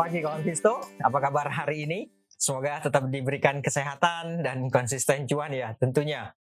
[0.00, 0.80] pagi kawan Visto.
[1.04, 2.08] Apa kabar hari ini?
[2.32, 6.32] Semoga tetap diberikan kesehatan dan konsisten cuan ya tentunya.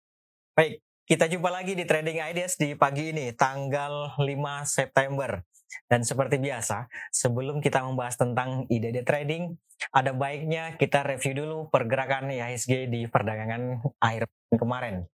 [0.55, 5.43] Baik, kita jumpa lagi di Trading Ideas di pagi ini, tanggal 5 September.
[5.91, 9.59] Dan seperti biasa, sebelum kita membahas tentang ide-ide trading,
[9.91, 15.11] ada baiknya kita review dulu pergerakan IHSG di perdagangan akhir kemarin.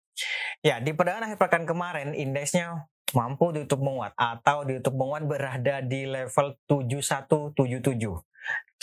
[0.60, 6.04] Ya, di perdagangan akhir pekan kemarin, indeksnya mampu ditutup menguat atau ditutup menguat berada di
[6.04, 8.33] level 7177.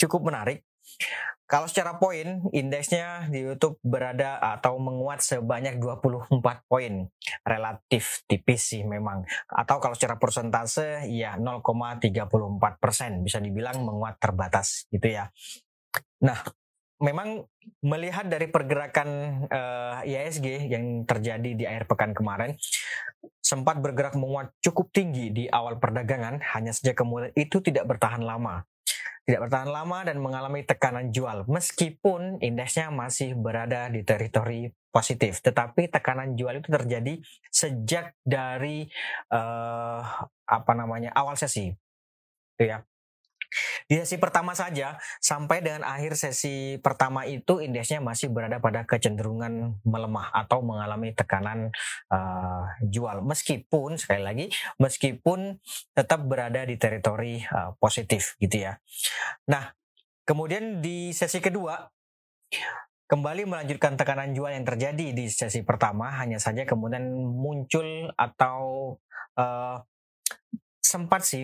[0.01, 0.65] Cukup menarik.
[1.45, 7.05] Kalau secara poin, indeksnya di YouTube berada atau menguat sebanyak 24 poin.
[7.43, 9.27] Relatif tipis sih memang.
[9.51, 13.21] Atau kalau secara persentase, ya 0,34 persen.
[13.21, 15.27] Bisa dibilang menguat terbatas gitu ya.
[16.23, 16.39] Nah,
[17.03, 17.43] memang
[17.83, 19.09] melihat dari pergerakan
[19.49, 22.55] uh, yang terjadi di akhir pekan kemarin
[23.41, 28.65] sempat bergerak menguat cukup tinggi di awal perdagangan hanya saja kemudian itu tidak bertahan lama
[29.25, 35.39] tidak bertahan lama dan mengalami tekanan jual meskipun indeksnya masih berada di teritori positif.
[35.39, 38.89] Tetapi tekanan jual itu terjadi sejak dari
[39.31, 40.01] uh,
[40.45, 41.71] apa namanya awal sesi.
[42.57, 42.85] Ya
[43.85, 49.79] di sesi pertama saja, sampai dengan akhir sesi pertama itu indeksnya masih berada pada kecenderungan
[49.83, 51.69] melemah atau mengalami tekanan
[52.09, 53.19] uh, jual.
[53.21, 54.45] Meskipun, sekali lagi,
[54.79, 55.59] meskipun
[55.91, 58.79] tetap berada di teritori uh, positif gitu ya.
[59.51, 59.75] Nah,
[60.23, 61.91] kemudian di sesi kedua,
[63.11, 68.95] kembali melanjutkan tekanan jual yang terjadi di sesi pertama hanya saja kemudian muncul atau
[69.35, 69.83] uh,
[70.79, 71.43] sempat sih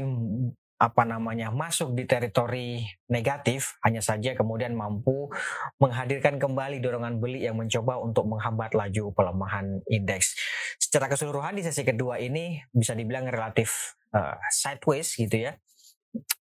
[0.78, 5.26] apa namanya masuk di teritori negatif hanya saja kemudian mampu
[5.82, 10.38] menghadirkan kembali dorongan beli yang mencoba untuk menghambat laju pelemahan indeks.
[10.78, 15.58] Secara keseluruhan di sesi kedua ini bisa dibilang relatif uh, sideways gitu ya.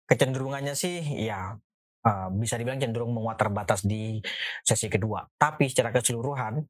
[0.08, 1.60] Kecenderungannya sih ya
[2.08, 4.24] uh, bisa dibilang cenderung menguat terbatas di
[4.64, 5.28] sesi kedua.
[5.36, 6.64] Tapi secara keseluruhan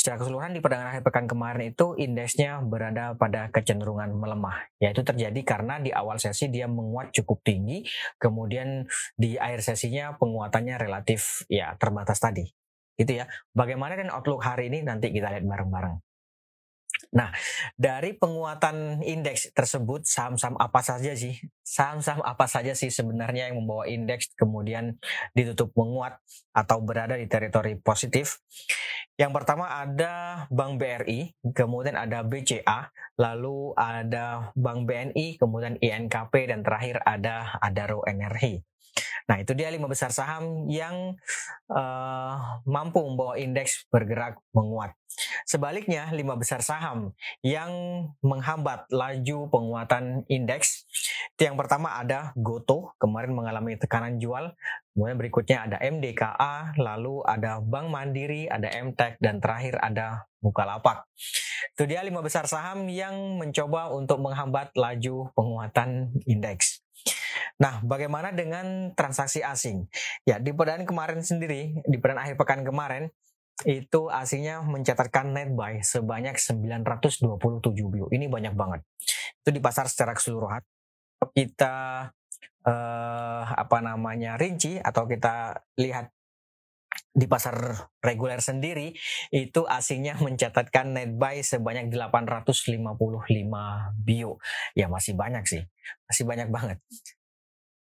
[0.00, 4.72] Secara keseluruhan di perdagangan akhir pekan kemarin itu indeksnya berada pada kecenderungan melemah.
[4.80, 7.84] Yaitu terjadi karena di awal sesi dia menguat cukup tinggi,
[8.16, 12.48] kemudian di akhir sesinya penguatannya relatif ya terbatas tadi.
[12.96, 13.28] Gitu ya.
[13.52, 16.00] Bagaimana dan outlook hari ini nanti kita lihat bareng-bareng.
[17.10, 17.34] Nah,
[17.74, 21.34] dari penguatan indeks tersebut, saham-saham apa saja sih?
[21.60, 24.94] Saham-saham apa saja sih sebenarnya yang membawa indeks kemudian
[25.34, 26.22] ditutup menguat
[26.54, 28.38] atau berada di teritori positif?
[29.20, 32.88] Yang pertama ada Bank BRI, kemudian ada BCA,
[33.20, 38.56] lalu ada Bank BNI, kemudian INKP, dan terakhir ada Adaro Energi.
[39.28, 41.20] Nah, itu dia lima besar saham yang
[41.68, 44.96] uh, mampu membawa indeks bergerak menguat.
[45.44, 47.70] Sebaliknya, lima besar saham yang
[48.20, 50.86] menghambat laju penguatan indeks.
[51.40, 54.52] Yang pertama ada Goto, kemarin mengalami tekanan jual.
[54.92, 61.08] Kemudian berikutnya ada MDKA, lalu ada Bank Mandiri, ada MTEK, dan terakhir ada Bukalapak.
[61.76, 66.80] Itu dia lima besar saham yang mencoba untuk menghambat laju penguatan indeks.
[67.60, 69.84] Nah, bagaimana dengan transaksi asing?
[70.24, 73.12] Ya, di perdaan kemarin sendiri, di perdaan akhir pekan kemarin,
[73.68, 78.06] itu asingnya mencatatkan net buy sebanyak 927 bio.
[78.08, 78.80] Ini banyak banget.
[79.44, 80.64] Itu di pasar secara keseluruhan.
[81.36, 82.08] Kita
[82.64, 86.08] eh, apa namanya rinci atau kita lihat
[87.10, 88.94] di pasar reguler sendiri
[89.34, 92.96] itu asingnya mencatatkan net buy sebanyak 855
[94.00, 94.40] bio.
[94.72, 95.62] Ya masih banyak sih.
[96.08, 96.78] Masih banyak banget.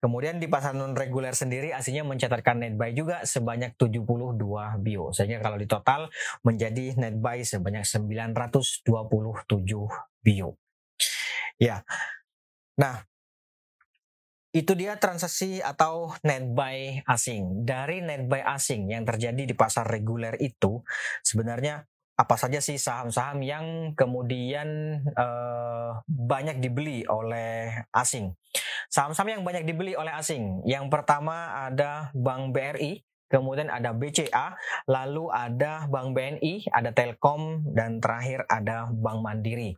[0.05, 4.05] Kemudian di pasar non reguler sendiri aslinya mencatatkan net buy juga sebanyak 72
[4.77, 5.09] bio.
[5.09, 6.13] Sehingga kalau di total
[6.45, 8.85] menjadi net buy sebanyak 927
[10.21, 10.61] bio.
[11.57, 11.81] Ya.
[12.77, 13.01] Nah,
[14.53, 17.65] itu dia transaksi atau net buy asing.
[17.65, 20.85] Dari net buy asing yang terjadi di pasar reguler itu
[21.25, 21.81] sebenarnya
[22.15, 28.31] apa saja sih saham-saham yang kemudian uh, banyak dibeli oleh asing.
[28.89, 30.63] Saham-saham yang banyak dibeli oleh asing.
[30.65, 34.55] Yang pertama ada Bank BRI, kemudian ada BCA,
[34.85, 39.73] lalu ada Bank BNI, ada Telkom, dan terakhir ada Bank Mandiri.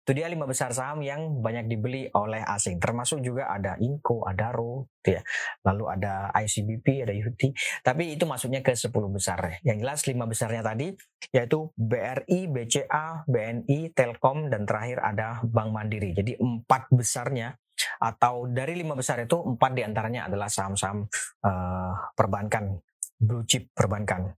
[0.00, 2.80] Itu dia lima besar saham yang banyak dibeli oleh asing.
[2.80, 5.22] Termasuk juga ada Inco, ada RO, gitu ya.
[5.68, 7.42] Lalu ada ICBP, ada UT.
[7.84, 9.60] Tapi itu masuknya ke 10 besar.
[9.60, 10.92] Yang jelas lima besarnya tadi
[11.30, 16.16] yaitu BRI, BCA, BNI, Telkom, dan terakhir ada Bank Mandiri.
[16.16, 17.54] Jadi empat besarnya
[18.00, 21.06] atau dari lima besar itu empat di antaranya adalah saham-saham
[21.44, 22.80] uh, perbankan
[23.20, 24.32] blue chip perbankan,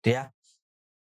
[0.00, 0.32] gitu ya.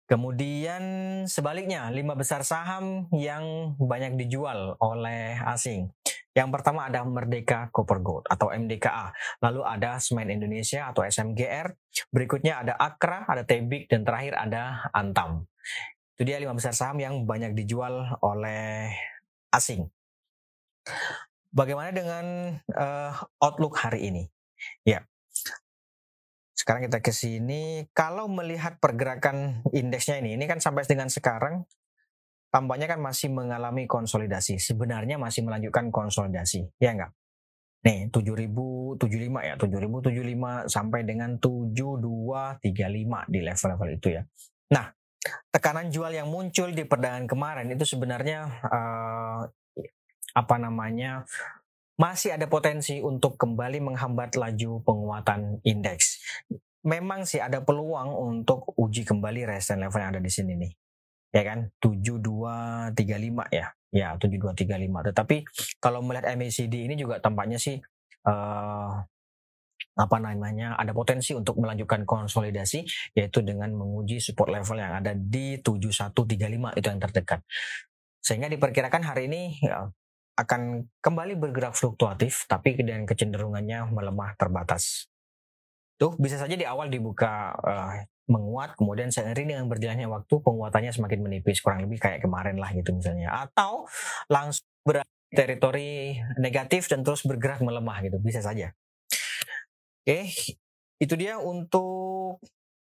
[0.05, 0.83] Kemudian
[1.25, 5.89] sebaliknya, lima besar saham yang banyak dijual oleh asing.
[6.37, 9.09] Yang pertama ada Merdeka Copper Gold atau MDKA.
[9.41, 11.73] Lalu ada Semen Indonesia atau SMGR.
[12.13, 15.49] Berikutnya ada Akra, ada Tebik, dan terakhir ada Antam.
[16.13, 18.93] Itu dia lima besar saham yang banyak dijual oleh
[19.49, 19.89] asing.
[21.55, 22.25] Bagaimana dengan
[22.75, 24.23] uh, outlook hari ini?
[24.83, 25.07] Ya,
[26.51, 27.87] sekarang kita ke sini.
[27.95, 31.63] Kalau melihat pergerakan indeksnya ini, ini kan sampai dengan sekarang
[32.51, 34.59] tampaknya kan masih mengalami konsolidasi.
[34.59, 37.15] Sebenarnya masih melanjutkan konsolidasi, ya enggak?
[37.85, 44.25] Nih, 7075 ya, 7075 sampai dengan 7235 di level-level itu ya.
[44.73, 44.89] Nah,
[45.53, 49.45] tekanan jual yang muncul di perdagangan kemarin itu sebenarnya uh,
[50.35, 51.23] apa namanya
[51.95, 56.19] masih ada potensi untuk kembali menghambat laju penguatan indeks.
[56.83, 60.71] Memang sih ada peluang untuk uji kembali resistance level yang ada di sini nih.
[61.31, 61.71] Ya kan?
[61.79, 63.71] 7235 ya.
[63.95, 65.47] Ya 7235 tetapi
[65.79, 67.79] kalau melihat MACD ini juga tampaknya sih
[68.27, 68.91] uh,
[69.95, 72.83] apa namanya ada potensi untuk melanjutkan konsolidasi
[73.15, 77.39] yaitu dengan menguji support level yang ada di 7135 itu yang terdekat.
[78.19, 79.87] Sehingga diperkirakan hari ini ya,
[80.35, 85.07] akan kembali bergerak fluktuatif tapi dengan kecenderungannya melemah terbatas.
[85.95, 91.19] Tuh bisa saja di awal dibuka uh, menguat kemudian seiring dengan berjalannya waktu penguatannya semakin
[91.23, 93.31] menipis kurang lebih kayak kemarin lah gitu misalnya.
[93.31, 93.87] Atau
[94.27, 98.75] langsung berada di teritori negatif dan terus bergerak melemah gitu bisa saja.
[100.03, 100.29] Oke
[100.99, 102.39] itu dia untuk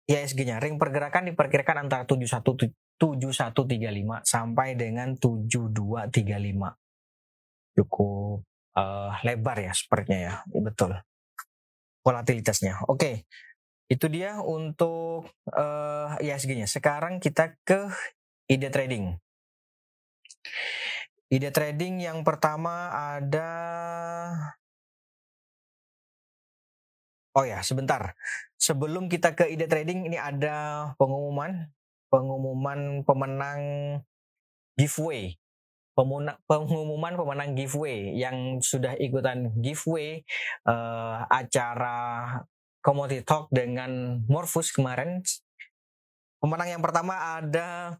[0.06, 3.66] ISG-nya ring pergerakan diperkirakan antara 71 7135
[4.24, 6.85] sampai dengan 7235
[7.76, 8.42] cukup
[8.74, 10.96] uh, lebar ya sepertinya ya betul
[12.00, 13.28] volatilitasnya oke
[13.86, 16.66] itu dia untuk uh, eh, ISG-nya.
[16.66, 17.86] Sekarang kita ke
[18.50, 19.14] ide trading.
[21.30, 23.50] Ide trading yang pertama ada
[27.36, 28.16] Oh ya, sebentar.
[28.56, 31.68] Sebelum kita ke ide trading, ini ada pengumuman,
[32.08, 33.60] pengumuman pemenang
[34.72, 35.36] giveaway.
[35.96, 40.20] Pengumuman pemenang giveaway yang sudah ikutan giveaway
[40.68, 42.28] uh, acara
[42.84, 45.24] Commodity Talk dengan Morpheus kemarin.
[46.36, 47.96] Pemenang yang pertama ada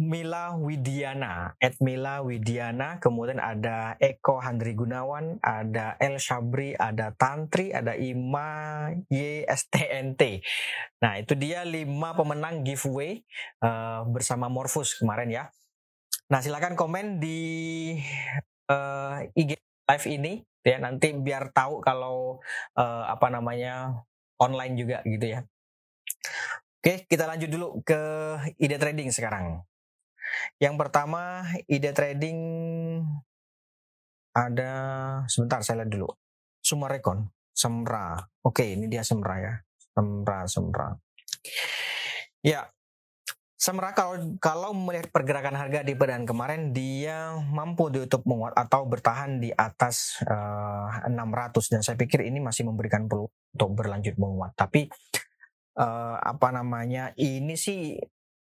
[0.00, 7.68] Mila Widiana, Ed Mila Widiana, kemudian ada Eko Handri Gunawan, ada El Shabri, ada Tantri,
[7.68, 10.40] ada Ima YSTNT.
[11.04, 13.20] Nah itu dia lima pemenang giveaway
[13.60, 15.44] uh, bersama Morpheus kemarin ya.
[16.30, 17.38] Nah silakan komen di
[18.70, 19.58] uh, eh, IG
[19.90, 20.32] live ini
[20.62, 22.38] ya nanti biar tahu kalau
[22.78, 24.06] uh, apa namanya
[24.38, 25.40] online juga gitu ya.
[26.80, 28.00] Oke, kita lanjut dulu ke
[28.56, 29.60] ide trading sekarang.
[30.56, 32.38] Yang pertama, ide trading
[34.32, 34.72] ada
[35.28, 36.08] sebentar saya lihat dulu.
[36.64, 38.16] Sumarekon, Semra.
[38.40, 39.54] Oke, ini dia Semra ya.
[39.92, 40.88] Semra, Semra.
[42.40, 42.72] Ya,
[43.60, 49.36] Semra kalau kalau melihat pergerakan harga di perdagangan kemarin dia mampu ditutup menguat atau bertahan
[49.36, 54.56] di atas uh, eh, 600 dan saya pikir ini masih memberikan peluang untuk berlanjut menguat.
[54.56, 54.88] Tapi
[55.76, 58.00] uh, apa namanya ini sih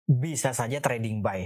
[0.09, 1.45] bisa saja trading buy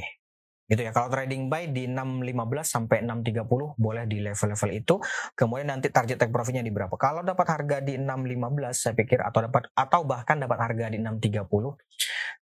[0.69, 0.93] gitu ya.
[0.93, 4.95] Kalau trading buy di 615 sampai 630 boleh di level-level itu.
[5.33, 6.93] Kemudian nanti target take profitnya di berapa?
[7.01, 11.49] Kalau dapat harga di 615 saya pikir atau dapat atau bahkan dapat harga di 630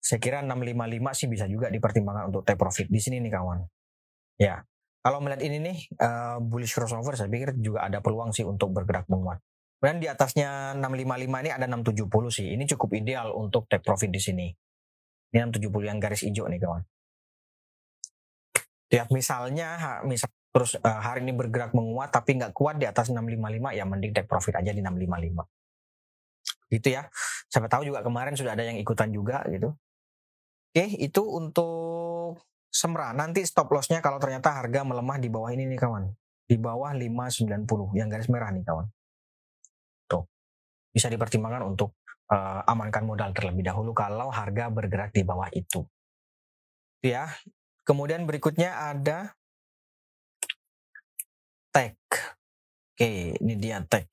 [0.00, 3.60] saya kira 655 sih bisa juga dipertimbangkan untuk take profit di sini nih kawan.
[4.40, 4.64] Ya,
[5.04, 9.08] kalau melihat ini nih uh, bullish crossover saya pikir juga ada peluang sih untuk bergerak
[9.12, 9.40] menguat.
[9.80, 12.46] Kemudian di atasnya 655 ini ada 670 sih.
[12.52, 14.46] Ini cukup ideal untuk take profit di sini.
[15.32, 16.84] Ini 670 yang garis hijau nih kawan.
[18.90, 23.70] Ya, misalnya misal terus uh, hari ini bergerak menguat tapi nggak kuat di atas 655
[23.70, 25.46] ya mending take profit aja di 655
[26.74, 27.06] gitu ya
[27.46, 29.70] siapa tahu juga kemarin sudah ada yang ikutan juga gitu
[30.70, 32.38] Oke, itu untuk
[32.70, 33.10] Semra.
[33.10, 36.06] Nanti stop lossnya kalau ternyata harga melemah di bawah ini nih kawan.
[36.46, 37.66] Di bawah 590
[37.98, 38.86] yang garis merah nih kawan.
[40.06, 40.22] Tuh.
[40.94, 41.98] Bisa dipertimbangkan untuk
[42.30, 45.82] uh, amankan modal terlebih dahulu kalau harga bergerak di bawah itu.
[47.02, 47.26] Ya.
[47.90, 49.34] Kemudian berikutnya ada
[51.74, 51.98] tech.
[52.94, 54.06] Oke, ini dia tech.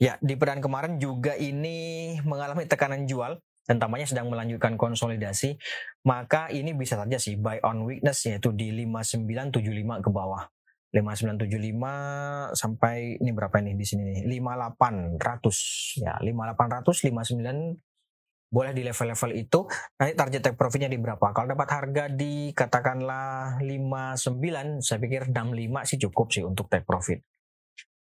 [0.00, 3.36] Ya, di peran kemarin juga ini mengalami tekanan jual
[3.68, 5.60] dan tampaknya sedang melanjutkan konsolidasi,
[6.08, 10.48] maka ini bisa saja sih buy on weakness yaitu di 5975 ke bawah.
[10.96, 17.89] 5975 sampai ini berapa ini di sini nih 5800 ya 5800 59
[18.50, 19.62] boleh di level-level itu
[19.94, 21.30] nanti target take profitnya di berapa?
[21.30, 27.22] Kalau dapat harga di katakanlah 59 saya pikir 65 sih cukup sih untuk take profit.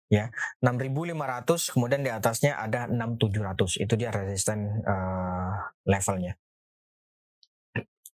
[0.07, 0.31] Ya
[0.63, 6.37] 6500 kemudian di atasnya ada 6700 itu dia resisten uh, levelnya.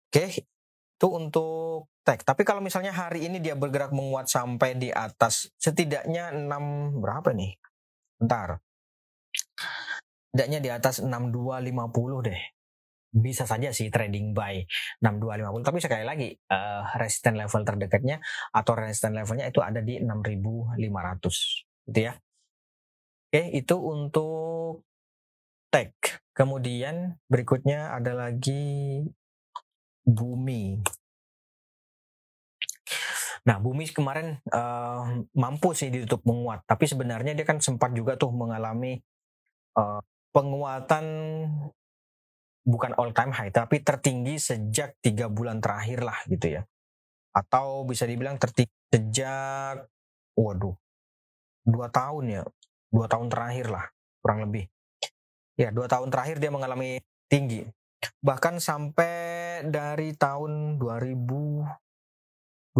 [0.10, 0.26] Oke
[0.98, 2.26] itu untuk tag.
[2.26, 7.54] Tapi kalau misalnya hari ini dia bergerak menguat sampai di atas setidaknya 6 berapa nih?
[8.18, 8.58] Bentar
[10.32, 12.42] setidaknya di atas 6250 deh.
[13.08, 14.62] Bisa saja sih trading buy
[15.02, 18.20] 6250 tapi sekali lagi uh, resisten level terdekatnya
[18.52, 22.14] atau resisten levelnya itu ada di 6500 gitu ya.
[23.28, 24.84] Oke, itu untuk
[25.72, 25.96] tech.
[26.36, 29.04] Kemudian berikutnya ada lagi
[30.06, 30.80] bumi.
[33.48, 38.32] Nah, bumi kemarin uh, mampu sih ditutup menguat, tapi sebenarnya dia kan sempat juga tuh
[38.36, 39.00] mengalami
[39.80, 40.04] uh,
[40.38, 41.06] penguatan
[42.62, 46.70] bukan all time high tapi tertinggi sejak tiga bulan terakhir lah gitu ya.
[47.34, 49.89] Atau bisa dibilang tertinggi sejak
[50.38, 50.77] waduh
[51.65, 52.46] dua tahun ya
[52.94, 53.89] dua tahun terakhir lah
[54.22, 54.70] kurang lebih.
[55.58, 57.65] Ya dua tahun terakhir dia mengalami tinggi.
[58.22, 62.77] Bahkan sampai dari tahun 2020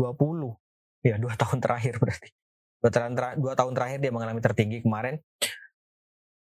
[1.02, 2.30] ya dua tahun terakhir berarti.
[2.78, 5.18] Dua tahun, dua tahun terakhir dia mengalami tertinggi kemarin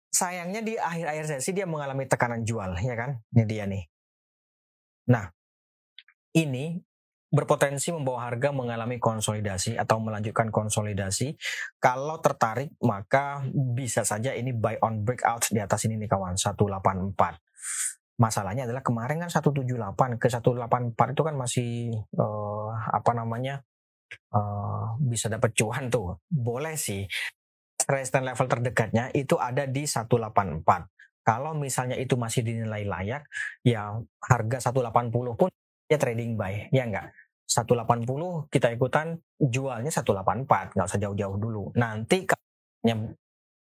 [0.09, 3.21] sayangnya di akhir-akhir sesi dia mengalami tekanan jual, ya kan?
[3.33, 3.85] Ini dia nih.
[5.09, 5.25] Nah,
[6.37, 6.77] ini
[7.29, 11.37] berpotensi membawa harga mengalami konsolidasi atau melanjutkan konsolidasi.
[11.77, 17.37] Kalau tertarik, maka bisa saja ini buy on breakout di atas ini nih kawan, 184.
[18.19, 21.71] Masalahnya adalah kemarin kan 178 ke 184 itu kan masih
[22.19, 23.63] uh, apa namanya?
[24.33, 26.17] Uh, bisa dapat cuan tuh.
[26.33, 27.05] Boleh sih
[27.89, 31.25] resistance level terdekatnya itu ada di 184.
[31.25, 33.25] Kalau misalnya itu masih dinilai layak,
[33.65, 35.49] ya harga 180 pun
[35.89, 37.13] ya trading buy, ya enggak?
[37.49, 38.05] 180
[38.53, 41.73] kita ikutan jualnya 184, nggak usah jauh-jauh dulu.
[41.77, 42.45] Nanti kalau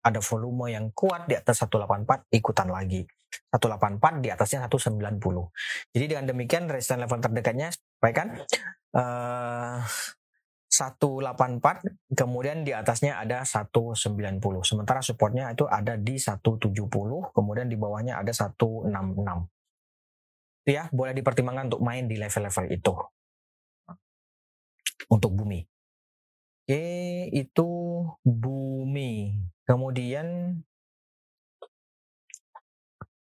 [0.01, 3.05] ada volume yang kuat di atas 184 ikutan lagi.
[3.53, 5.21] 184 di atasnya 190.
[5.93, 8.41] Jadi dengan demikian resistance level terdekatnya sampaikan
[8.97, 9.85] uh,
[10.69, 16.69] 184 kemudian di atasnya ada 190 sementara supportnya itu ada di 170
[17.33, 18.89] kemudian di bawahnya ada 166
[20.69, 22.93] itu ya boleh dipertimbangkan untuk main di level-level itu.
[25.09, 25.65] Untuk bumi.
[26.69, 26.85] Oke
[27.33, 27.69] itu
[28.21, 29.33] bumi.
[29.65, 30.61] Kemudian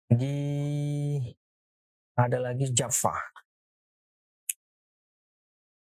[0.09, 0.39] di
[2.17, 3.13] ada lagi Java.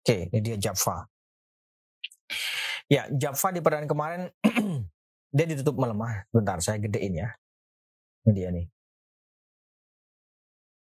[0.03, 1.07] Oke, ini dia Java.
[2.88, 4.32] Ya, Java di perdana kemarin
[5.36, 6.24] dia ditutup melemah.
[6.32, 7.29] Bentar, saya gedein ya.
[8.24, 8.67] Ini dia nih.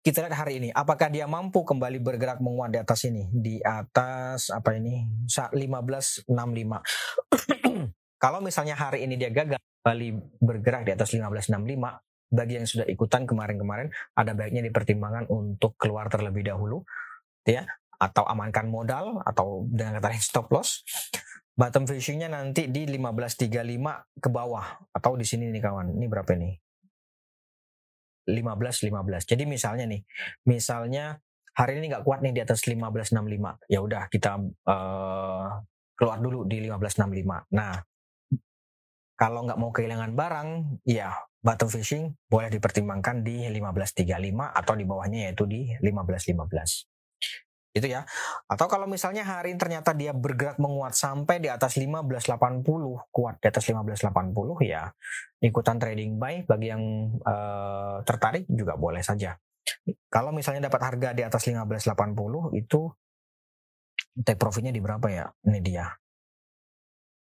[0.05, 3.25] Kita lihat hari ini, apakah dia mampu kembali bergerak menguat di atas ini?
[3.33, 5.01] Di atas apa ini?
[5.25, 6.29] 1565.
[8.23, 10.07] Kalau misalnya hari ini dia gagal kembali
[10.45, 11.49] bergerak di atas 1565,
[12.29, 16.85] bagi yang sudah ikutan kemarin-kemarin, ada baiknya dipertimbangkan untuk keluar terlebih dahulu,
[17.41, 17.65] ya,
[17.97, 20.85] atau amankan modal, atau dengan kata stop loss
[21.55, 24.67] bottom fishingnya nanti di 1535 ke bawah.
[24.91, 25.95] Atau di sini nih kawan.
[25.95, 26.55] Ini berapa nih
[28.25, 30.01] 15 15 jadi misalnya nih
[30.49, 31.21] misalnya
[31.53, 35.47] hari ini nggak kuat nih di atas 1565 ya udah kita uh,
[35.95, 37.79] keluar dulu di 1565 nah
[39.15, 40.49] kalau nggak mau kehilangan barang
[40.89, 46.94] ya bottom fishing boleh dipertimbangkan di 1535 atau di bawahnya yaitu di 1515
[47.75, 48.07] itu ya.
[48.47, 52.63] Atau kalau misalnya hari ini ternyata dia bergerak menguat sampai di atas 1580,
[53.11, 54.87] kuat di atas 1580 ya
[55.43, 59.35] ikutan trading buy bagi yang uh, tertarik juga boleh saja.
[60.07, 62.87] Kalau misalnya dapat harga di atas 1580 itu
[64.23, 65.27] take profitnya di berapa ya?
[65.43, 65.91] Ini dia.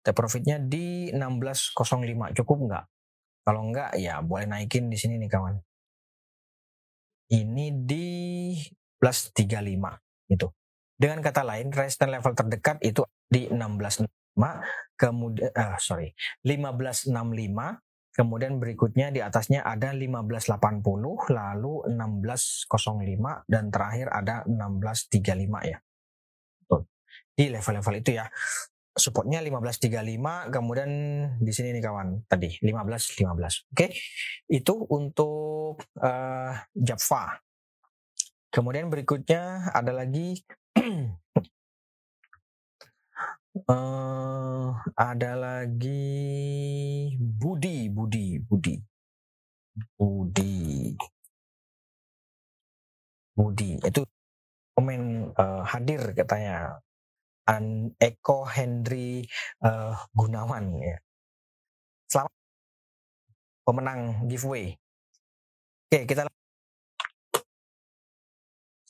[0.03, 2.85] Take profitnya di 1605 cukup nggak?
[3.47, 5.55] Kalau nggak ya boleh naikin di sini nih kawan.
[7.31, 8.11] Ini di
[8.99, 10.02] plus 35
[10.33, 10.49] itu.
[10.97, 14.07] Dengan kata lain, resistance level terdekat itu di 1665,
[14.95, 16.15] kemudian uh, sorry,
[16.47, 17.11] 1565,
[18.13, 20.85] kemudian berikutnya di atasnya ada 1580,
[21.33, 25.79] lalu 1605 dan terakhir ada 1635 ya.
[27.33, 28.29] Di level-level itu ya.
[28.93, 30.91] Supportnya 1535, kemudian
[31.41, 33.25] di sini nih kawan tadi 1515.
[33.25, 33.91] Oke, okay?
[34.53, 37.41] itu untuk uh, Java.
[38.53, 40.37] Kemudian berikutnya ada lagi
[43.65, 44.77] uh,
[45.09, 46.05] ada lagi
[47.17, 48.77] Budi, Budi, Budi,
[49.97, 50.53] Budi.
[53.33, 54.05] Budi itu
[54.77, 56.77] komen uh, hadir katanya
[57.49, 59.25] An Eko Hendri
[59.65, 61.01] uh, Gunawan ya.
[62.05, 62.37] Selamat
[63.65, 64.77] pemenang giveaway.
[65.89, 66.29] Oke, kita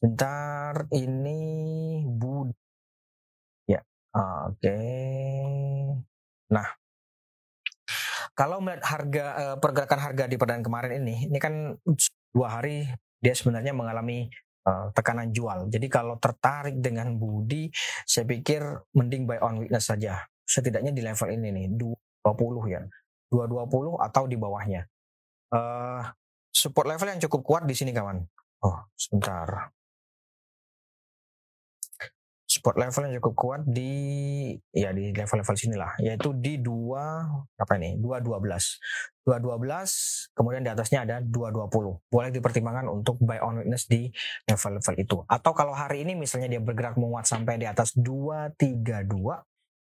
[0.03, 1.39] Bentar, ini
[2.03, 2.51] Budi.
[3.71, 3.79] Ya,
[4.51, 4.79] oke.
[6.51, 6.67] Nah,
[8.35, 11.79] kalau melihat harga uh, pergerakan harga di perdana kemarin ini, ini kan
[12.35, 12.83] dua hari
[13.23, 14.27] dia sebenarnya mengalami
[14.67, 15.71] uh, tekanan jual.
[15.71, 17.71] Jadi kalau tertarik dengan Budi,
[18.03, 20.19] saya pikir mending buy on weakness saja.
[20.43, 21.67] Setidaknya di level ini nih,
[22.27, 22.83] 220 ya.
[23.31, 24.83] 220 atau di bawahnya.
[25.55, 26.03] Uh,
[26.51, 28.19] support level yang cukup kuat di sini kawan.
[28.67, 29.71] Oh, sebentar
[32.63, 33.91] support level yang cukup kuat di
[34.71, 37.27] ya di level-level sinilah yaitu di dua
[37.59, 37.99] apa ini?
[37.99, 38.79] Dua dua belas.
[39.27, 39.91] Dua dua belas
[40.31, 41.99] kemudian di atasnya ada dua dua puluh.
[42.07, 44.15] Boleh dipertimbangkan untuk buy on witness di
[44.47, 45.17] level-level itu.
[45.27, 49.43] Atau kalau hari ini misalnya dia bergerak menguat sampai di atas dua tiga dua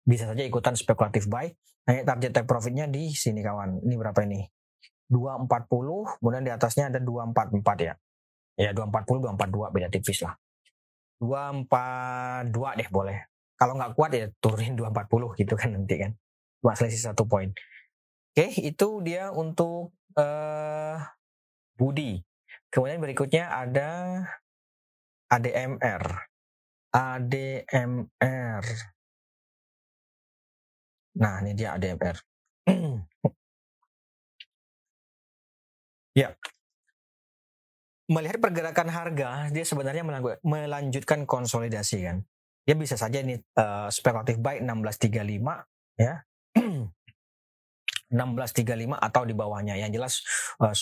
[0.09, 1.53] bisa saja ikutan spekulatif buy.
[1.85, 3.85] Nah target take profitnya di sini kawan.
[3.85, 4.41] Ini berapa ini?
[5.13, 7.93] 240 kemudian di atasnya ada 244 ya.
[8.57, 10.33] Ya 240 242 beda tipis lah
[11.21, 13.19] dua empat dua deh boleh.
[13.55, 16.13] Kalau nggak kuat ya turunin dua empat puluh gitu kan nanti kan.
[16.61, 17.51] Dua selisih satu poin.
[18.35, 20.99] Oke itu dia untuk uh,
[21.79, 22.19] Budi.
[22.71, 24.23] Kemudian berikutnya ada
[25.35, 26.03] ADMR
[26.95, 28.65] ADMR
[31.15, 32.19] nah ini dia ADMR
[36.21, 36.35] ya
[38.09, 40.05] melihat pergerakan harga, dia sebenarnya
[40.45, 42.25] melanjutkan konsolidasi kan.
[42.65, 46.25] Dia bisa saja ini uh, spekulatif buy 1635 ya.
[48.15, 49.75] 1635 atau di bawahnya.
[49.77, 50.15] Yang jelas
[50.61, 50.73] uh,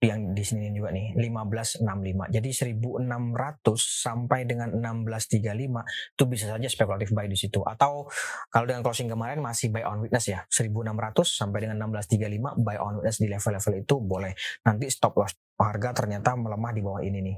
[0.00, 1.84] yang di sini juga nih 1565.
[2.32, 7.60] Jadi 1600 sampai dengan 1635 itu bisa saja spekulatif buy di situ.
[7.60, 8.08] Atau
[8.48, 10.96] kalau dengan closing kemarin masih buy on witness ya 1600
[11.28, 14.32] sampai dengan 1635 buy on witness di level-level itu boleh.
[14.64, 17.36] Nanti stop loss harga ternyata melemah di bawah ini nih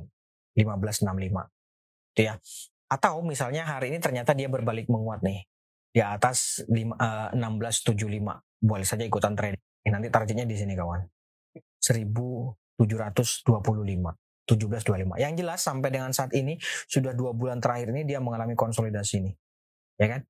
[0.62, 2.14] 1565.
[2.14, 2.34] Itu ya.
[2.92, 5.42] Atau misalnya hari ini ternyata dia berbalik menguat nih
[5.92, 8.40] di atas 5, uh, 1675.
[8.62, 9.60] Boleh saja ikutan trading.
[9.88, 11.02] Nanti targetnya di sini kawan.
[11.82, 12.62] 1725.
[14.46, 15.18] 1725.
[15.18, 19.32] Yang jelas sampai dengan saat ini sudah dua bulan terakhir ini dia mengalami konsolidasi ini,
[19.98, 20.20] ya kan?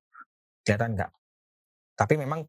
[0.63, 1.11] Kelihatan nggak?
[1.97, 2.45] Tapi memang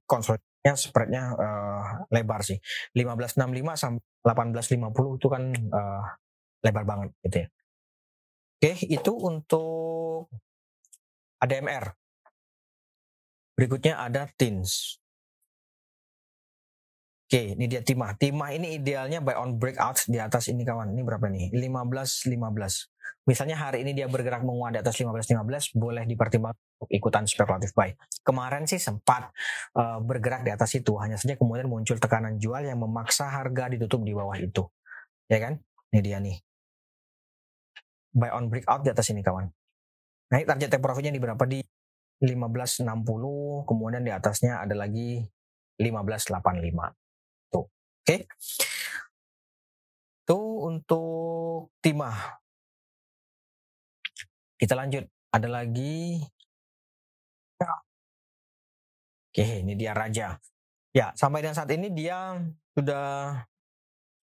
[0.65, 2.57] konsolidasinya spreadnya uh, lebar sih.
[2.97, 6.05] 1565 sampai 1850 itu kan uh,
[6.65, 7.49] lebar banget gitu ya.
[8.57, 10.33] Oke, itu untuk
[11.45, 11.93] ADMR.
[13.53, 15.04] Berikutnya ada TINS.
[17.35, 18.15] Oke, ini dia timah.
[18.15, 20.95] Timah ini idealnya buy on breakout di atas ini kawan.
[20.95, 21.51] Ini berapa nih?
[21.51, 23.27] 15 15.
[23.27, 27.75] Misalnya hari ini dia bergerak menguat di atas 15 15, boleh dipertimbangkan untuk ikutan spekulatif
[27.75, 27.91] buy.
[28.23, 29.35] Kemarin sih sempat
[29.75, 34.07] uh, bergerak di atas itu, hanya saja kemudian muncul tekanan jual yang memaksa harga ditutup
[34.07, 34.71] di bawah itu.
[35.27, 35.59] Ya kan?
[35.91, 36.39] Ini dia nih.
[38.15, 39.51] Buy on breakout di atas ini kawan.
[40.31, 41.43] Nah, ini target take profitnya di berapa?
[41.51, 41.59] Di
[42.23, 45.27] 1560, kemudian di atasnya ada lagi
[45.83, 46.95] 1585.
[48.05, 48.29] Oke.
[50.25, 52.37] Itu untuk timah.
[54.61, 55.09] Kita lanjut.
[55.33, 56.21] Ada lagi.
[59.33, 60.37] Oke, ini dia raja.
[60.93, 62.37] Ya, sampai dengan saat ini dia
[62.77, 63.41] sudah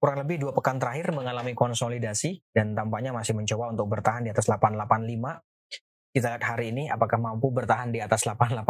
[0.04, 4.52] kurang lebih dua pekan terakhir mengalami konsolidasi dan tampaknya masih mencoba untuk bertahan di atas
[4.52, 5.51] 885
[6.12, 8.68] kita lihat hari ini apakah mampu bertahan di atas 885.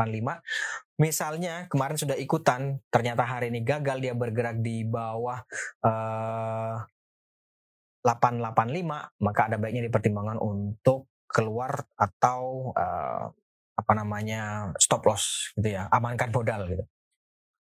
[1.01, 5.41] Misalnya kemarin sudah ikutan, ternyata hari ini gagal dia bergerak di bawah
[5.81, 13.25] uh, eh, 885, maka ada baiknya dipertimbangkan untuk keluar atau uh,
[13.73, 16.85] apa namanya stop loss gitu ya, amankan modal gitu.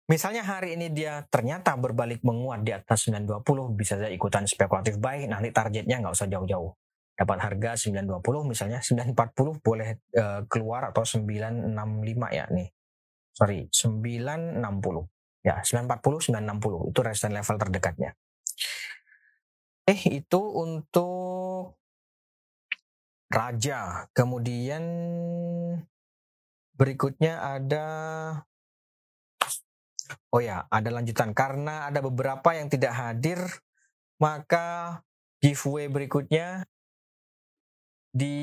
[0.05, 5.25] Misalnya hari ini dia ternyata berbalik menguat di atas 920, bisa saja ikutan spekulatif buy,
[5.25, 6.82] nanti targetnya nggak usah jauh-jauh
[7.13, 11.77] dapat harga 920 misalnya 940 boleh uh, keluar atau 965
[12.33, 12.69] ya nih.
[13.33, 14.61] Sorry 960
[15.45, 18.11] ya 940 960 itu resistance level terdekatnya.
[19.83, 21.77] Eh itu untuk
[23.29, 24.09] raja.
[24.15, 24.83] Kemudian
[26.73, 27.87] berikutnya ada
[30.33, 31.37] oh ya ada lanjutan.
[31.37, 33.37] Karena ada beberapa yang tidak hadir
[34.17, 35.01] maka
[35.43, 36.63] giveaway berikutnya
[38.13, 38.37] di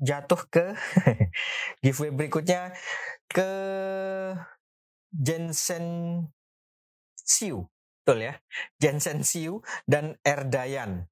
[0.00, 0.74] jatuh ke
[1.84, 2.74] giveaway berikutnya
[3.30, 3.50] ke
[5.12, 5.86] Jensen
[7.14, 7.68] Siu
[8.02, 8.34] betul ya
[8.80, 11.06] Jensen Siu dan Erdayan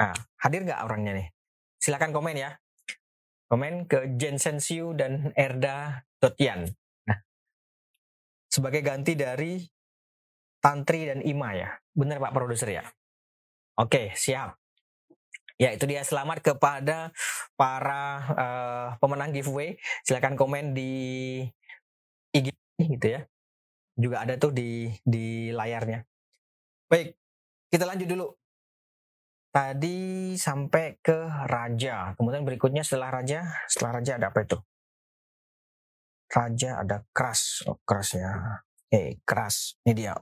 [0.00, 1.28] Nah, hadir nggak orangnya nih?
[1.76, 2.56] Silakan komen ya.
[3.52, 6.64] Komen ke Jensen Siu dan Erda Totian.
[7.04, 7.18] Nah,
[8.48, 9.60] sebagai ganti dari
[10.56, 11.68] Tantri dan Ima ya.
[11.92, 12.84] Benar Pak Produser ya?
[13.76, 14.59] Oke, siap.
[15.60, 17.12] Ya, itu dia selamat kepada
[17.52, 19.76] para uh, pemenang giveaway.
[20.08, 21.44] Silakan komen di
[22.32, 22.48] IG
[22.80, 23.28] gitu ya.
[23.92, 26.00] Juga ada tuh di di layarnya.
[26.88, 27.12] Baik,
[27.68, 28.26] kita lanjut dulu.
[29.52, 32.16] Tadi sampai ke raja.
[32.16, 34.56] Kemudian berikutnya setelah raja, setelah raja ada apa itu?
[36.30, 38.64] Raja ada keras, oh, keras ya.
[38.88, 39.76] Eh, keras.
[39.84, 40.16] Ini dia.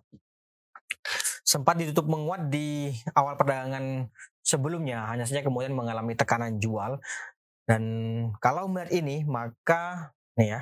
[1.48, 4.12] Sempat ditutup menguat di awal perdagangan
[4.44, 7.00] sebelumnya, hanya saja kemudian mengalami tekanan jual.
[7.64, 7.84] Dan
[8.44, 10.60] kalau melihat ini, maka nih ya,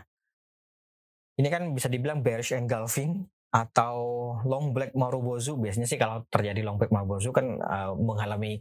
[1.43, 3.97] ini kan bisa dibilang bearish engulfing atau
[4.45, 8.61] long black marubozu biasanya sih kalau terjadi long black marubozu kan uh, mengalami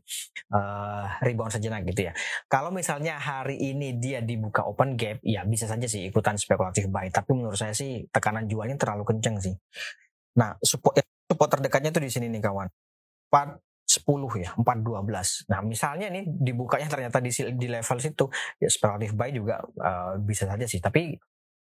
[0.56, 2.14] uh, rebound sejenak gitu ya.
[2.48, 7.12] Kalau misalnya hari ini dia dibuka open gap, ya bisa saja sih ikutan spekulatif buy.
[7.12, 9.56] Tapi menurut saya sih tekanan jualnya terlalu kenceng sih.
[10.40, 12.70] Nah support support terdekatnya tuh di sini nih kawan.
[13.34, 15.46] 4 10 ya, 412.
[15.50, 18.26] Nah, misalnya nih dibukanya ternyata di, di level situ,
[18.58, 21.14] ya speculative buy juga uh, bisa saja sih, tapi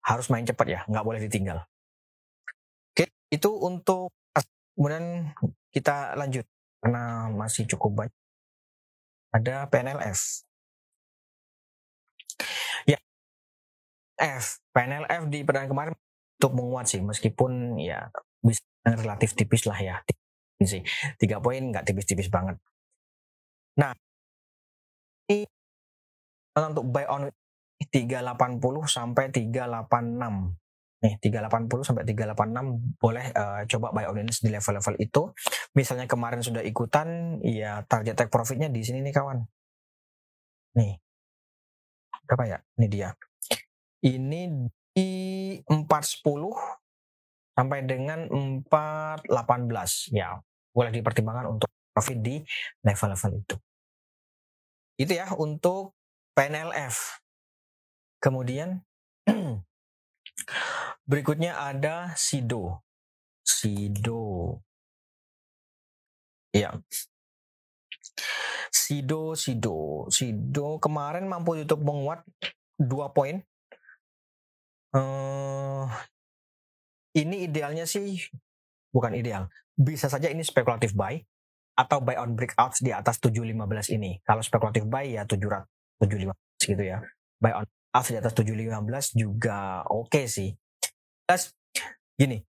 [0.08, 1.60] harus main cepat ya, nggak boleh ditinggal.
[2.96, 4.16] Oke, itu untuk
[4.74, 5.36] kemudian
[5.76, 6.48] kita lanjut
[6.80, 8.18] karena masih cukup banyak.
[9.36, 10.48] Ada PNLF.
[12.88, 12.98] Ya,
[14.16, 15.94] F, PNLF di perdagangan kemarin
[16.40, 18.08] untuk menguat sih, meskipun ya
[18.44, 20.00] bisa relatif tipis lah ya
[20.66, 20.82] sih.
[21.22, 22.58] Tiga poin nggak tipis-tipis banget.
[23.78, 23.94] Nah,
[25.30, 25.46] ini
[26.58, 27.30] untuk buy on
[27.94, 30.58] 380 sampai 386.
[30.98, 35.30] Nih, 380 sampai 386 boleh uh, coba buy on di level-level itu.
[35.78, 39.46] Misalnya kemarin sudah ikutan, ya target take profitnya di sini nih kawan.
[40.74, 40.98] Nih.
[42.26, 42.58] Berapa ya?
[42.82, 43.14] Ini dia.
[44.02, 44.42] Ini
[44.98, 45.10] di
[45.70, 46.87] 410
[47.58, 48.30] sampai dengan
[48.70, 50.38] 418 ya
[50.78, 52.38] boleh dipertimbangkan untuk profit di
[52.86, 53.56] level-level itu.
[55.02, 55.98] Itu ya untuk
[56.38, 57.18] PNLF.
[58.22, 58.86] Kemudian
[61.10, 62.86] berikutnya ada SIDO.
[63.42, 64.62] SIDO.
[66.54, 66.78] Ya.
[68.70, 70.06] SIDO, SIDO.
[70.14, 72.22] SIDO kemarin mampu tutup menguat
[72.78, 73.42] dua poin.
[74.94, 75.90] Uh,
[77.16, 78.20] ini idealnya sih
[78.92, 81.22] bukan ideal bisa saja ini spekulatif buy
[81.78, 84.18] atau buy on breakouts di atas 715 ini.
[84.26, 85.70] Kalau spekulatif buy ya 700
[86.02, 86.98] 715 gitu ya.
[87.38, 90.50] Buy on breakouts di atas 715 juga oke okay sih.
[91.30, 91.54] Plus
[92.18, 92.42] gini,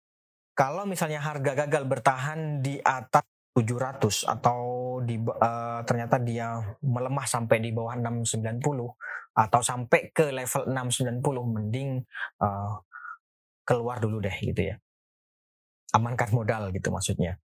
[0.55, 3.27] kalau misalnya harga gagal bertahan di atas
[3.59, 4.61] 700 atau
[5.03, 8.63] di uh, ternyata dia melemah sampai di bawah 690
[9.37, 11.25] atau sampai ke level 690
[11.57, 11.91] mending
[12.41, 12.79] uh,
[13.67, 14.77] keluar dulu deh gitu ya
[15.97, 17.41] amankan modal gitu maksudnya.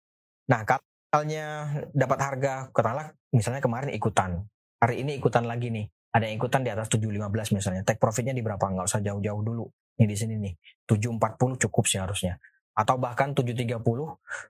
[0.49, 0.83] Nah, kalau
[1.23, 1.47] misalnya
[1.93, 4.45] dapat harga katakanlah misalnya kemarin ikutan,
[4.77, 8.45] hari ini ikutan lagi nih, ada yang ikutan di atas 715 misalnya, take profitnya di
[8.45, 8.61] berapa?
[8.61, 9.65] Nggak usah jauh-jauh dulu.
[9.97, 10.53] Ini di sini nih,
[10.89, 12.37] 740 cukup sih harusnya.
[12.73, 13.77] Atau bahkan 730,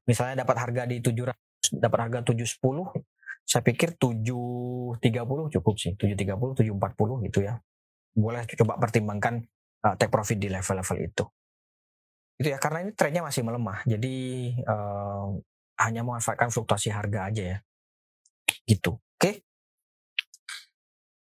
[0.08, 1.36] misalnya dapat harga di 700,
[1.84, 2.96] dapat harga 710,
[3.44, 7.60] saya pikir 730 cukup sih, 730, 740 gitu ya.
[8.16, 9.44] Boleh coba pertimbangkan
[9.84, 11.28] uh, take profit di level-level itu
[12.38, 13.86] itu ya karena ini trennya masih melemah.
[13.86, 14.16] Jadi
[14.66, 15.38] uh,
[15.80, 17.58] hanya memanfaatkan fluktuasi harga aja ya.
[18.66, 18.98] Gitu.
[18.98, 19.46] Oke.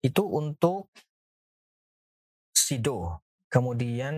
[0.04, 0.92] Itu untuk
[2.54, 3.24] Sido.
[3.52, 4.16] Kemudian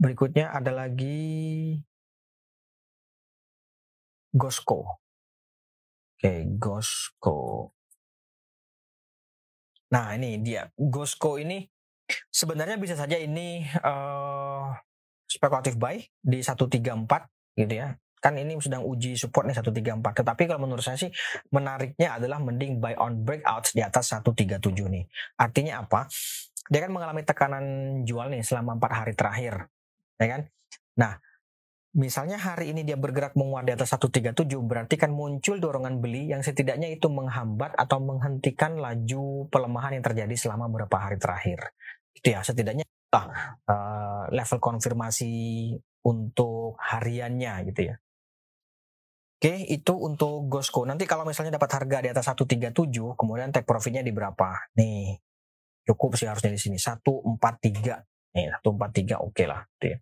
[0.00, 1.76] berikutnya ada lagi
[4.32, 5.02] Gosco.
[6.16, 7.70] Oke Gosco.
[9.92, 10.70] Nah ini dia.
[10.78, 11.71] Gosco ini
[12.28, 14.72] sebenarnya bisa saja ini uh,
[15.26, 17.96] spekulatif buy di 134 gitu ya.
[18.22, 20.22] Kan ini sedang uji support nih 134.
[20.22, 21.10] Tetapi kalau menurut saya sih
[21.50, 25.04] menariknya adalah mending buy on breakouts di atas 137 nih.
[25.40, 26.06] Artinya apa?
[26.70, 27.64] Dia kan mengalami tekanan
[28.06, 29.66] jual nih selama empat hari terakhir.
[30.22, 30.40] Ya kan?
[30.94, 31.18] Nah,
[31.92, 36.40] Misalnya hari ini dia bergerak menguat di atas 137 berarti kan muncul dorongan beli yang
[36.40, 41.68] setidaknya itu menghambat atau menghentikan laju pelemahan yang terjadi selama beberapa hari terakhir.
[42.20, 42.84] Ya setidaknya
[43.16, 45.32] uh, level konfirmasi
[46.04, 47.96] untuk hariannya gitu ya.
[49.42, 50.86] Oke, itu untuk Gosco.
[50.86, 54.70] Nanti kalau misalnya dapat harga di atas 137, kemudian take profitnya di berapa?
[54.78, 55.18] Nih,
[55.82, 58.38] cukup sih harusnya di sini 143.
[58.38, 59.66] Nih, 143 oke okay lah.
[59.74, 59.98] Gitu ya.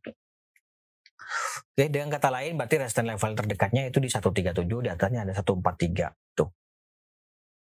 [1.73, 6.13] Oke, dengan kata lain berarti resistance level terdekatnya itu di 137, di atasnya ada 143
[6.37, 6.53] tuh.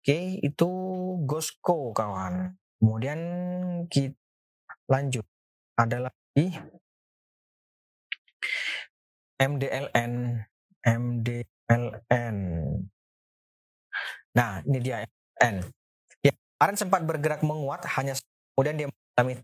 [0.02, 0.70] Oke, itu
[1.30, 2.58] Gosco kawan.
[2.82, 3.20] Kemudian
[3.87, 4.18] kita
[4.88, 5.24] lanjut.
[5.79, 6.46] Ada lagi
[9.38, 10.42] MDLN
[10.83, 12.37] MDLN.
[14.35, 15.05] Nah, ini dia
[15.38, 15.62] N.
[16.24, 18.18] Ya, kemarin sempat bergerak menguat hanya
[18.55, 19.35] kemudian dia mengalami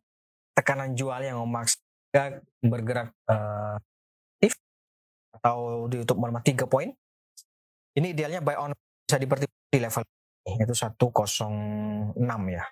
[0.54, 1.78] tekanan jual yang memaks
[2.62, 3.78] bergerak uh,
[5.35, 6.88] atau di YouTube melemah 3 poin.
[7.94, 8.72] Ini idealnya buy on
[9.04, 10.02] bisa dipertimbangkan di level
[10.48, 12.16] ini, itu 106
[12.48, 12.64] ya.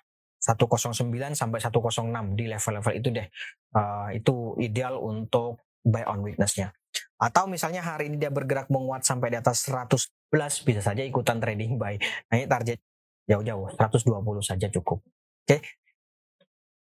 [0.43, 3.27] 109 sampai 106 di level-level itu deh.
[3.71, 6.75] Uh, itu ideal untuk buy on weakness-nya.
[7.15, 11.79] Atau misalnya hari ini dia bergerak menguat sampai di atas 111 bisa saja ikutan trading
[11.79, 11.95] buy.
[12.27, 12.83] Nah ini target
[13.23, 14.99] jauh-jauh 120 saja cukup.
[14.99, 15.47] Oke.
[15.47, 15.59] Okay.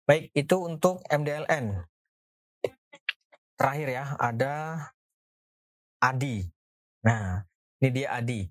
[0.10, 1.86] Baik, itu untuk MDLN.
[3.60, 4.54] Terakhir ya, ada
[6.02, 6.48] Adi.
[7.06, 7.46] Nah,
[7.78, 8.48] ini dia Adi.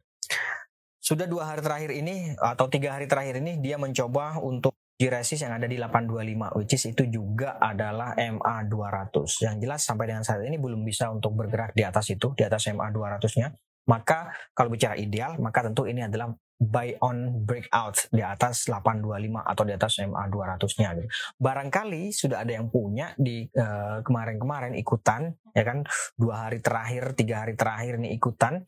[1.03, 5.55] Sudah dua hari terakhir ini atau tiga hari terakhir ini dia mencoba untuk resist yang
[5.55, 10.43] ada di 825 which is itu juga adalah MA 200 yang jelas sampai dengan saat
[10.43, 13.55] ini belum bisa untuk bergerak di atas itu di atas MA 200 nya
[13.87, 19.07] maka kalau bicara ideal maka tentu ini adalah buy on breakout di atas 825
[19.47, 21.09] atau di atas MA 200-nya gitu.
[21.39, 25.87] Barangkali sudah ada yang punya di kemarin kemarin-kemarin ikutan ya kan
[26.19, 28.67] dua hari terakhir, tiga hari terakhir ini ikutan.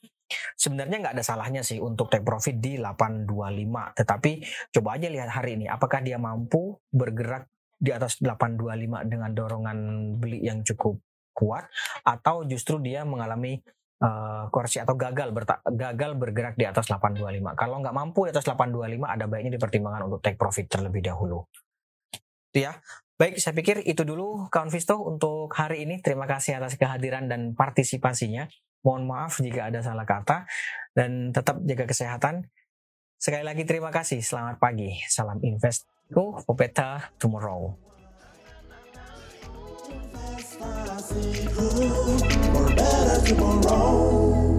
[0.61, 3.97] Sebenarnya nggak ada salahnya sih untuk take profit di 825.
[3.97, 4.33] Tetapi
[4.77, 7.49] coba aja lihat hari ini apakah dia mampu bergerak
[7.81, 9.79] di atas 825 dengan dorongan
[10.21, 11.01] beli yang cukup
[11.33, 11.65] kuat
[12.05, 13.57] atau justru dia mengalami
[14.05, 15.33] uh, koreksi atau gagal
[15.65, 17.57] gagal bergerak di atas 825.
[17.57, 21.49] Kalau nggak mampu di atas 825 ada baiknya dipertimbangkan untuk take profit terlebih dahulu.
[22.53, 22.85] Ya.
[23.21, 26.01] Baik, saya pikir itu dulu kawan Visto untuk hari ini.
[26.01, 28.49] Terima kasih atas kehadiran dan partisipasinya.
[28.81, 30.49] Mohon maaf jika ada salah kata
[30.97, 32.49] dan tetap jaga kesehatan.
[33.21, 34.25] Sekali lagi terima kasih.
[34.25, 34.97] Selamat pagi.
[35.05, 35.85] Salam invest.
[36.09, 37.77] Go for better tomorrow.
[43.31, 44.50] tomorrow.